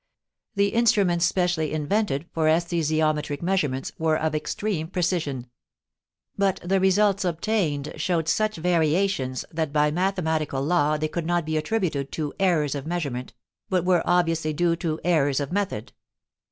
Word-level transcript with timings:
The 0.55 0.69
instruments 0.69 1.27
specially 1.27 1.71
invented 1.73 2.25
for 2.33 2.47
esthesiometric 2.47 3.43
measurements 3.43 3.91
were 3.99 4.17
of 4.17 4.33
extreme 4.33 4.87
precision; 4.87 5.45
but 6.35 6.59
the 6.63 6.79
results 6.79 7.23
obtained 7.23 7.93
showed 7.97 8.27
such 8.27 8.55
variations 8.55 9.45
that 9.53 9.71
by 9.71 9.91
mathematical 9.91 10.63
law 10.63 10.97
they 10.97 11.07
could 11.07 11.27
not 11.27 11.45
be 11.45 11.55
attributed 11.55 12.11
to 12.13 12.33
"errors 12.39 12.73
of 12.73 12.87
measurement," 12.87 13.35
but 13.69 13.85
were 13.85 14.01
obviously 14.03 14.53
due 14.53 14.75
to 14.77 14.99
"errors 15.03 15.39
of 15.39 15.51
method." 15.51 15.93